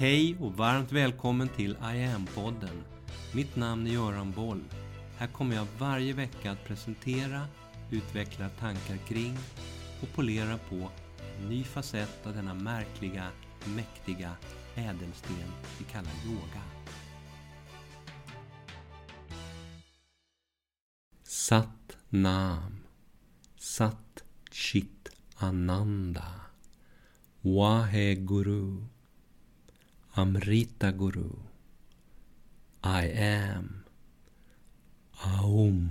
[0.00, 2.84] Hej och varmt välkommen till I am-podden.
[3.34, 4.64] Mitt namn är Göran Boll.
[5.16, 7.46] Här kommer jag varje vecka att presentera,
[7.90, 9.38] utveckla tankar kring
[10.02, 10.90] och polera på
[11.38, 13.26] en ny facett av denna märkliga,
[13.76, 14.36] mäktiga
[14.74, 16.62] ädelsten vi kallar yoga.
[21.22, 22.80] Sat Nam
[23.56, 26.32] Sat Chit Ananda
[27.40, 28.84] Wahe Guru
[30.12, 31.30] Amrita Guru
[32.82, 33.82] I am
[35.12, 35.90] Aum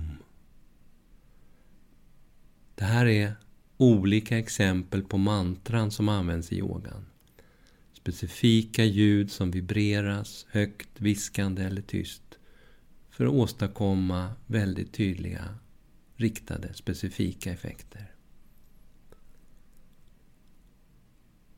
[2.74, 3.32] Det här är
[3.76, 7.06] olika exempel på mantran som används i yogan.
[7.92, 12.38] Specifika ljud som vibreras högt, viskande eller tyst
[13.10, 15.54] för att åstadkomma väldigt tydliga,
[16.16, 18.09] riktade, specifika effekter.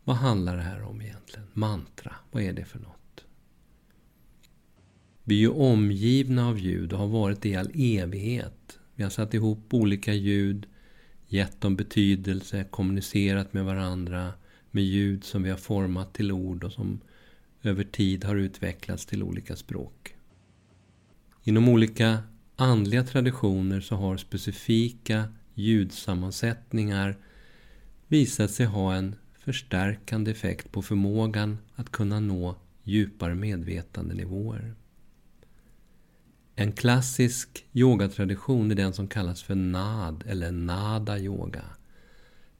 [0.05, 1.47] Vad handlar det här om egentligen?
[1.52, 3.25] Mantra, vad är det för något?
[5.25, 8.78] Vi är ju omgivna av ljud och har varit det i all evighet.
[8.95, 10.67] Vi har satt ihop olika ljud,
[11.28, 14.33] gett dem betydelse, kommunicerat med varandra
[14.70, 17.00] med ljud som vi har format till ord och som
[17.62, 20.14] över tid har utvecklats till olika språk.
[21.45, 22.23] Inom olika
[22.56, 27.17] andliga traditioner så har specifika ljudsammansättningar
[28.08, 34.75] visat sig ha en förstärkande effekt på förmågan att kunna nå djupare medvetandenivåer.
[36.55, 41.65] En klassisk yogatradition är den som kallas för NAD eller Nada yoga.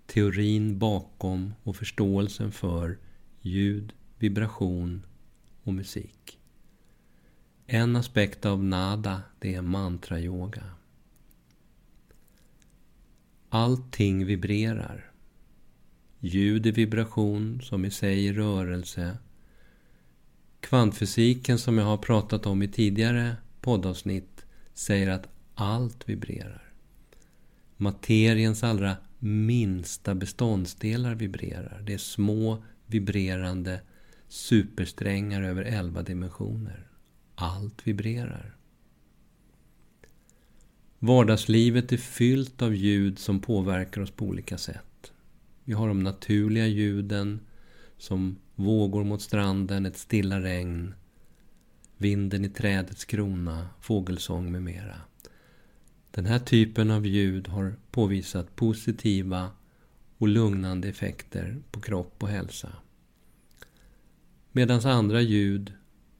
[0.07, 2.99] Teorin bakom och förståelsen för
[3.41, 5.03] ljud, vibration
[5.63, 6.39] och musik.
[7.67, 10.65] En aspekt av nada, det är mantra-yoga.
[13.49, 15.12] Allting vibrerar.
[16.25, 19.19] Ljud är vibration, som i sig är rörelse.
[20.61, 26.73] Kvantfysiken, som jag har pratat om i tidigare poddavsnitt, säger att allt vibrerar.
[27.77, 31.83] Materiens allra minsta beståndsdelar vibrerar.
[31.87, 33.81] Det är små vibrerande
[34.29, 36.89] supersträngar över elva dimensioner.
[37.35, 38.57] Allt vibrerar.
[40.99, 44.92] Vardagslivet är fyllt av ljud som påverkar oss på olika sätt.
[45.65, 47.41] Vi har de naturliga ljuden
[47.99, 50.95] som vågor mot stranden, ett stilla regn,
[51.97, 55.01] vinden i trädets krona, fågelsång med mera.
[56.11, 59.51] Den här typen av ljud har påvisat positiva
[60.19, 62.73] och lugnande effekter på kropp och hälsa.
[64.53, 65.73] Medan andra ljud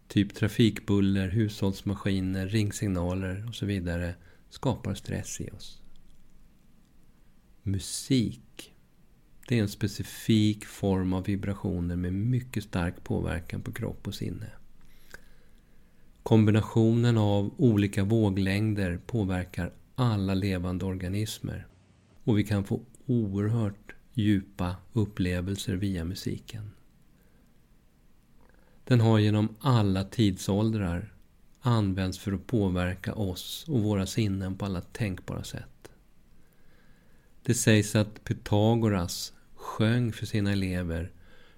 [0.09, 4.15] typ trafikbuller, hushållsmaskiner, ringsignaler och så vidare
[4.51, 5.83] skapar stress i oss.
[7.63, 8.75] Musik.
[9.49, 14.51] Det är en specifik form av vibrationer med mycket stark påverkan på kropp och sinne.
[16.23, 21.67] Kombinationen av olika våglängder påverkar alla levande organismer.
[22.25, 26.71] Och vi kan få oerhört djupa upplevelser via musiken.
[28.85, 31.15] Den har genom alla tidsåldrar
[31.61, 35.92] använts för att påverka oss och våra sinnen på alla tänkbara sätt.
[37.45, 41.13] Det sägs att Pythagoras sjöng för sina elever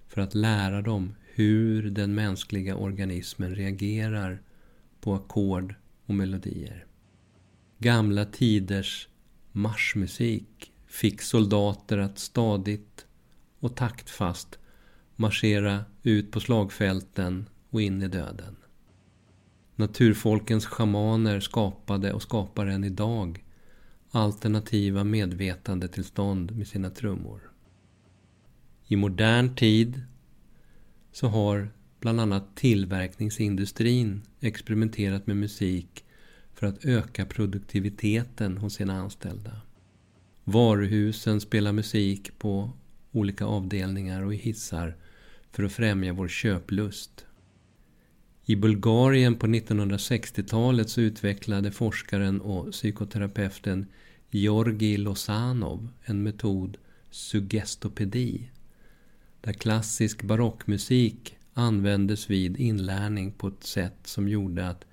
[0.08, 4.42] för att lära dem hur den mänskliga organismen reagerar
[5.00, 5.74] på ackord
[6.06, 6.86] och melodier.
[7.78, 9.08] Gamla tiders
[9.52, 13.06] marschmusik fick soldater att stadigt
[13.60, 14.58] och taktfast
[15.16, 18.56] marschera ut på slagfälten och in i döden.
[19.76, 23.43] Naturfolkens schamaner skapade och skapar än idag
[24.14, 27.40] alternativa medvetandetillstånd med sina trummor.
[28.86, 30.02] I modern tid
[31.12, 31.68] så har
[32.00, 36.04] bland annat tillverkningsindustrin experimenterat med musik
[36.54, 39.60] för att öka produktiviteten hos sina anställda.
[40.44, 42.70] Varuhusen spelar musik på
[43.12, 44.96] olika avdelningar och i hissar
[45.50, 47.26] för att främja vår köplust.
[48.46, 53.86] I Bulgarien på 1960-talet så utvecklade forskaren och psykoterapeuten
[54.30, 56.76] Georgi Losanov en metod
[57.10, 58.50] suggestopedi
[59.40, 64.84] där klassisk barockmusik användes vid inlärning på ett sätt som gjorde att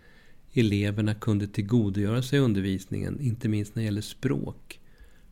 [0.54, 4.80] eleverna kunde tillgodogöra sig undervisningen, inte minst när det gäller språk,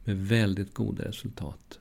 [0.04, 1.80] med väldigt goda resultat.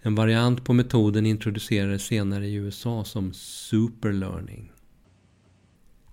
[0.00, 4.72] En variant på metoden introducerades senare i USA som superlearning.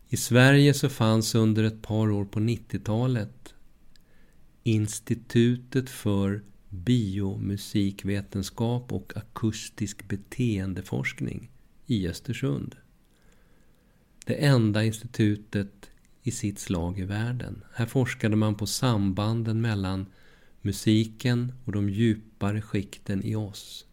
[0.09, 3.53] I Sverige så fanns under ett par år på 90-talet
[4.63, 11.51] Institutet för biomusikvetenskap och akustisk beteendeforskning
[11.85, 12.75] i Östersund.
[14.25, 15.89] Det enda institutet
[16.23, 17.63] i sitt slag i världen.
[17.73, 20.05] Här forskade man på sambanden mellan
[20.61, 23.85] musiken och de djupare skikten i oss.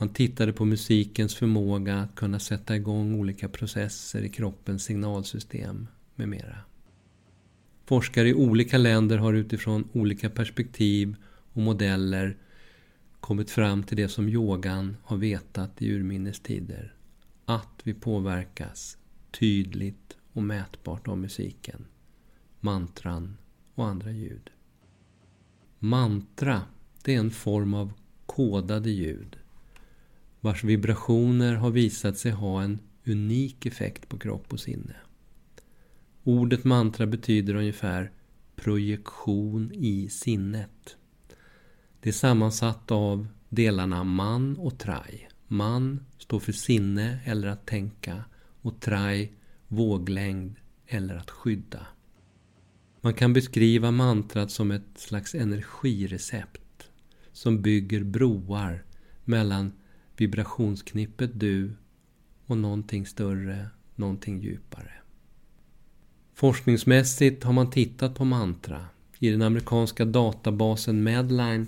[0.00, 6.28] Man tittade på musikens förmåga att kunna sätta igång olika processer i kroppens signalsystem med
[6.28, 6.58] mera.
[7.84, 11.16] Forskare i olika länder har utifrån olika perspektiv
[11.52, 12.36] och modeller
[13.20, 16.94] kommit fram till det som yogan har vetat i urminnes tider.
[17.44, 18.98] Att vi påverkas
[19.30, 21.84] tydligt och mätbart av musiken,
[22.60, 23.36] mantran
[23.74, 24.50] och andra ljud.
[25.78, 26.62] Mantra,
[27.04, 27.92] det är en form av
[28.26, 29.37] kodade ljud
[30.40, 34.96] vars vibrationer har visat sig ha en unik effekt på kropp och sinne.
[36.24, 38.12] Ordet mantra betyder ungefär
[38.56, 40.96] projektion i sinnet.
[42.00, 45.28] Det är sammansatt av delarna man och trai.
[45.46, 48.24] Man står för sinne eller att tänka
[48.62, 49.32] och trai
[49.68, 50.56] våglängd
[50.86, 51.86] eller att skydda.
[53.00, 56.90] Man kan beskriva mantrat som ett slags energirecept
[57.32, 58.84] som bygger broar
[59.24, 59.72] mellan
[60.20, 61.72] vibrationsknippet du
[62.46, 64.92] och någonting större, någonting djupare.
[66.34, 68.86] Forskningsmässigt har man tittat på mantra.
[69.18, 71.66] I den amerikanska databasen Medline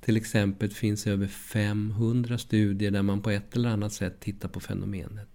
[0.00, 4.60] till exempel finns över 500 studier där man på ett eller annat sätt tittar på
[4.60, 5.28] fenomenet.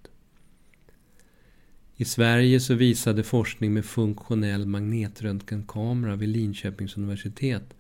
[1.96, 7.74] I Sverige så visade forskning med funktionell magnetröntgenkamera vid Linköpings universitet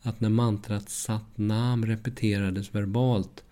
[0.00, 3.43] att när mantrat Sat Nam repeterades verbalt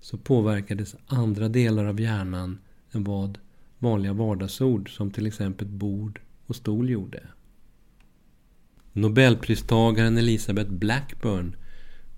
[0.00, 2.58] så påverkades andra delar av hjärnan
[2.92, 3.38] än vad
[3.78, 7.22] vanliga vardagsord som till exempel bord och stol gjorde.
[8.92, 11.56] Nobelpristagaren Elisabeth Blackburn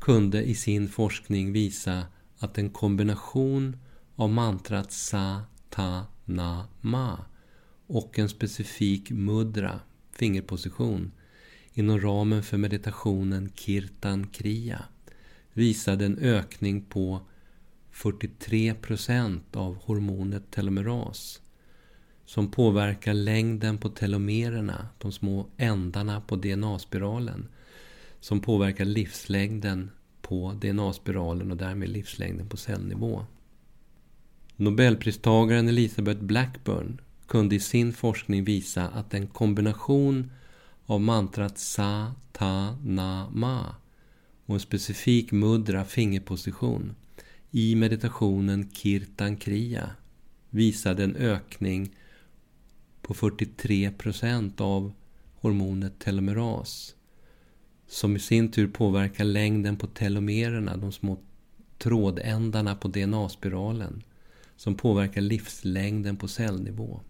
[0.00, 2.06] kunde i sin forskning visa
[2.38, 3.77] att en kombination
[4.17, 5.41] av mantrat Sa,
[5.71, 7.25] Ta, Na, Ma
[7.87, 9.81] och en specifik mudra,
[10.12, 11.12] fingerposition,
[11.73, 14.85] inom ramen för meditationen Kirtan Kriya
[15.53, 17.21] visade en ökning på
[17.93, 21.41] 43 procent av hormonet telomeras
[22.31, 27.49] som påverkar längden på telomererna, de små ändarna på DNA-spiralen,
[28.21, 29.91] som påverkar livslängden
[30.23, 33.25] på DNA-spiralen och därmed livslängden på cellnivå.
[34.57, 40.31] Nobelpristagaren Elisabeth Blackburn kunde i sin forskning visa att en kombination
[40.87, 43.75] av mantrat Sa, Ta, Na, Ma
[44.47, 46.95] och en specifik mudra fingerposition
[47.50, 49.91] i meditationen Kirtan Kriya
[50.50, 51.94] visade en ökning
[53.02, 54.93] på 43 procent av
[55.35, 56.94] hormonet telomeras
[57.87, 61.19] som i sin tur påverkar längden på telomererna, de små
[61.79, 64.02] trådändarna på DNA-spiralen
[64.56, 67.00] som påverkar livslängden på cellnivå.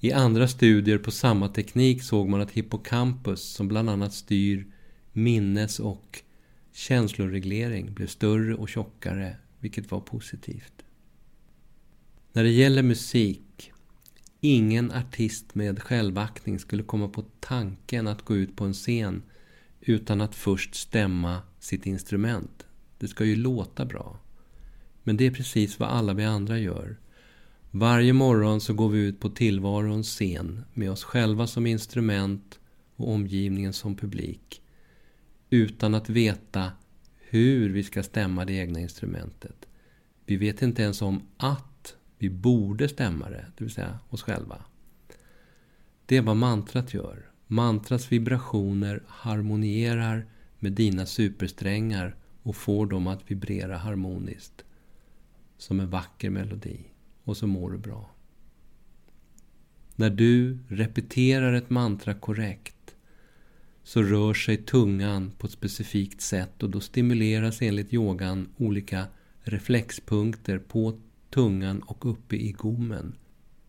[0.00, 4.66] I andra studier på samma teknik såg man att hippocampus, som bland annat styr
[5.12, 6.22] minnes och
[6.78, 10.72] känsloreglering, blev större och tjockare, vilket var positivt.
[12.32, 13.72] När det gäller musik,
[14.40, 19.22] ingen artist med självaktning skulle komma på tanken att gå ut på en scen
[19.80, 22.66] utan att först stämma sitt instrument.
[22.98, 24.18] Det ska ju låta bra.
[25.02, 26.96] Men det är precis vad alla vi andra gör.
[27.70, 32.58] Varje morgon så går vi ut på tillvarons scen med oss själva som instrument
[32.96, 34.62] och omgivningen som publik.
[35.50, 36.72] Utan att veta
[37.16, 39.68] hur vi ska stämma det egna instrumentet.
[40.26, 44.64] Vi vet inte ens om att vi borde stämma det, det vill säga oss själva.
[46.06, 47.30] Det är vad mantrat gör.
[47.46, 50.26] Mantrats vibrationer harmonierar
[50.58, 54.64] med dina supersträngar och får dem att vibrera harmoniskt.
[55.58, 56.80] Som en vacker melodi
[57.24, 58.10] och så mår du bra.
[59.96, 62.77] När du repeterar ett mantra korrekt
[63.88, 69.06] så rör sig tungan på ett specifikt sätt och då stimuleras enligt yogan olika
[69.40, 73.14] reflexpunkter på tungan och uppe i gommen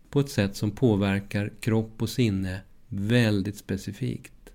[0.10, 4.50] på ett sätt som påverkar kropp och sinne väldigt specifikt.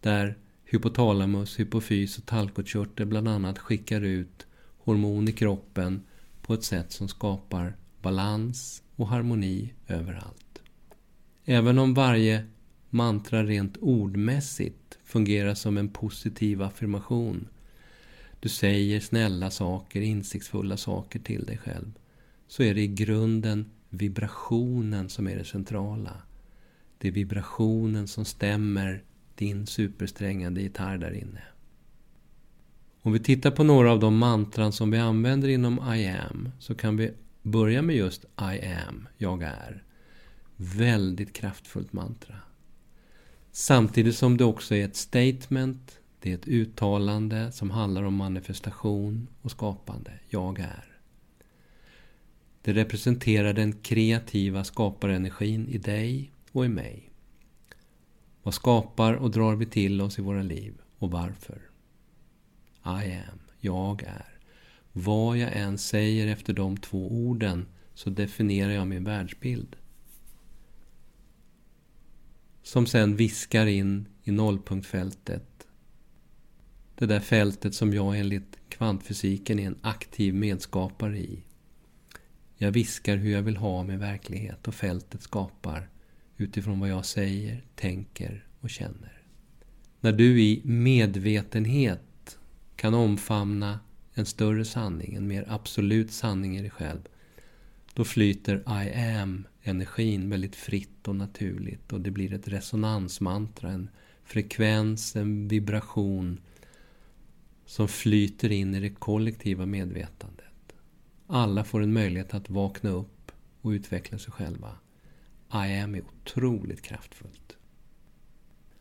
[0.00, 4.46] Där hypotalamus, hypofys och talkokörtel bland annat skickar ut
[4.78, 6.02] hormon i kroppen
[6.42, 10.62] på ett sätt som skapar balans och harmoni överallt.
[11.44, 12.46] Även om varje
[12.90, 17.48] mantra rent ordmässigt fungerar som en positiv affirmation.
[18.40, 21.92] Du säger snälla saker, insiktsfulla saker till dig själv.
[22.48, 26.22] Så är det i grunden vibrationen som är det centrala.
[26.98, 29.02] Det är vibrationen som stämmer
[29.34, 31.42] din supersträngade gitarr där inne.
[33.02, 36.74] Om vi tittar på några av de mantran som vi använder inom I am så
[36.74, 39.84] kan vi börja med just I am, jag är.
[40.56, 42.36] Väldigt kraftfullt mantra.
[43.52, 49.28] Samtidigt som det också är ett statement, det är ett uttalande som handlar om manifestation
[49.42, 50.12] och skapande.
[50.28, 50.84] Jag är.
[52.62, 57.10] Det representerar den kreativa skaparenergin i dig och i mig.
[58.42, 61.62] Vad skapar och drar vi till oss i våra liv och varför?
[62.84, 64.38] I am, jag är.
[64.92, 69.76] Vad jag än säger efter de två orden så definierar jag min världsbild.
[72.62, 75.66] Som sen viskar in i nollpunktfältet.
[76.94, 81.42] Det där fältet som jag enligt kvantfysiken är en aktiv medskapare i.
[82.56, 85.88] Jag viskar hur jag vill ha min verklighet och fältet skapar
[86.36, 89.22] utifrån vad jag säger, tänker och känner.
[90.00, 92.38] När du i medvetenhet
[92.76, 93.80] kan omfamna
[94.14, 97.00] en större sanning, en mer absolut sanning i dig själv,
[98.00, 103.90] då flyter I am-energin väldigt fritt och naturligt och det blir ett resonansmantra, en
[104.24, 106.40] frekvens, en vibration
[107.66, 110.74] som flyter in i det kollektiva medvetandet.
[111.26, 114.70] Alla får en möjlighet att vakna upp och utveckla sig själva.
[115.52, 117.56] I am är otroligt kraftfullt.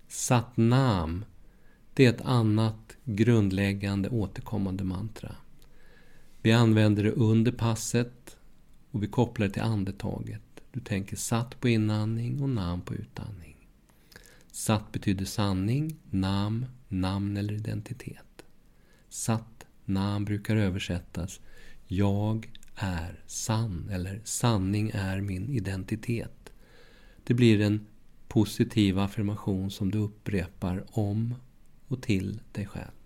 [0.08, 1.26] Satnam,
[1.94, 5.36] det är ett annat grundläggande återkommande mantra.
[6.42, 8.36] Vi använder det under passet
[8.92, 10.42] och vi kopplar det till andetaget.
[10.72, 13.56] Du tänker satt på inandning och nam på utandning.
[14.52, 18.46] Satt betyder sanning, nam, namn eller identitet.
[19.10, 21.40] Satt, nam brukar översättas
[21.92, 26.54] jag är sann eller sanning är min identitet.
[27.24, 27.88] Det blir en
[28.28, 31.36] positiv affirmation som du upprepar om
[31.88, 32.99] och till dig själv.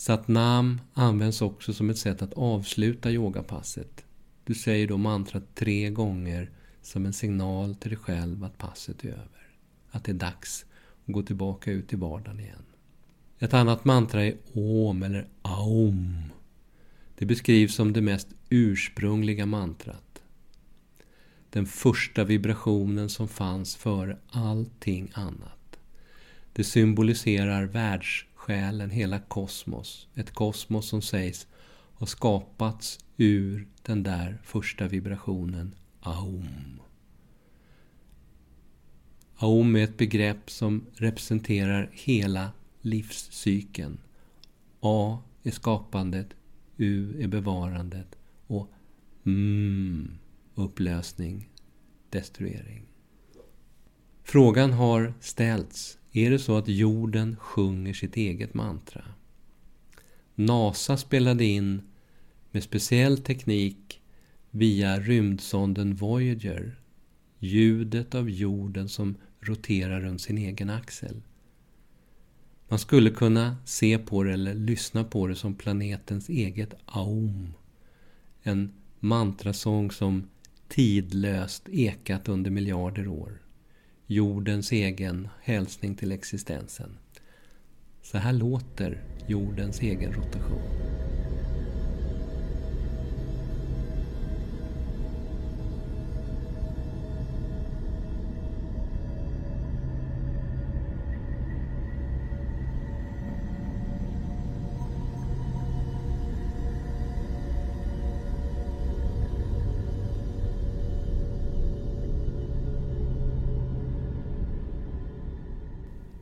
[0.00, 4.04] Satnam används också som ett sätt att avsluta yogapasset.
[4.44, 6.50] Du säger då mantrat tre gånger
[6.82, 9.48] som en signal till dig själv att passet är över.
[9.90, 10.64] Att det är dags
[11.06, 12.62] att gå tillbaka ut i vardagen igen.
[13.38, 14.36] Ett annat mantra är
[14.88, 16.32] Om eller Aum.
[17.18, 20.22] Det beskrivs som det mest ursprungliga mantrat.
[21.50, 25.78] Den första vibrationen som fanns före allting annat.
[26.52, 30.08] Det symboliserar världs själen, hela kosmos.
[30.14, 31.46] Ett kosmos som sägs
[31.94, 36.80] ha skapats ur den där första vibrationen, Aum.
[39.36, 43.98] Aum är ett begrepp som representerar hela livscykeln.
[44.80, 46.28] A är skapandet,
[46.76, 48.70] U är bevarandet och
[49.26, 50.18] mm,
[50.54, 51.48] upplösning,
[52.10, 52.82] destruering.
[54.22, 55.98] Frågan har ställts.
[56.12, 59.04] Är det så att jorden sjunger sitt eget mantra?
[60.34, 61.82] NASA spelade in
[62.50, 64.00] med speciell teknik
[64.50, 66.80] via rymdsonden Voyager
[67.38, 71.22] ljudet av jorden som roterar runt sin egen axel.
[72.68, 77.52] Man skulle kunna se på det eller lyssna på det som planetens eget aum.
[78.42, 80.28] En mantrasång som
[80.68, 83.42] tidlöst ekat under miljarder år.
[84.12, 86.98] Jordens egen hälsning till existensen.
[88.02, 91.09] Så här låter jordens egen rotation.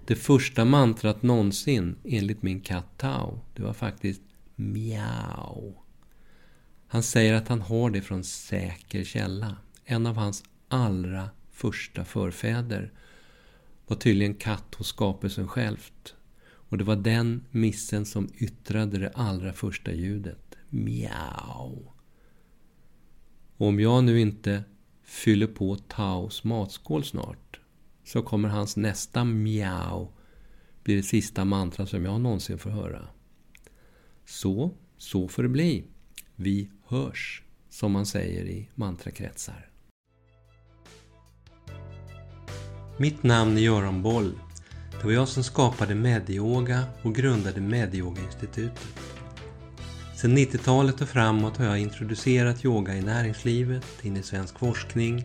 [0.08, 4.22] Det första mantrat någonsin enligt min katt Tao, det var faktiskt
[4.54, 5.74] miau.
[6.86, 9.56] Han säger att han har det från säker källa.
[9.84, 12.92] En av hans allra första förfäder
[13.86, 16.14] var tydligen katt hos skapelsen självt.
[16.40, 20.56] Och det var den missen som yttrade det allra första ljudet.
[20.68, 21.92] Miau.
[23.56, 24.64] Och om jag nu inte
[25.04, 27.57] fyller på Taos matskål snart
[28.08, 30.08] så kommer hans nästa miau
[30.82, 33.08] bli det sista mantra som jag någonsin får höra.
[34.26, 35.84] Så, så får det bli.
[36.36, 39.70] Vi hörs, som man säger i mantrakretsar.
[42.98, 44.32] Mitt namn är Göran Boll.
[44.90, 48.88] Det var jag som skapade Medyoga och grundade Medyoga-institutet.
[50.16, 55.24] Sedan 90-talet och framåt har jag introducerat yoga i näringslivet, in i svensk forskning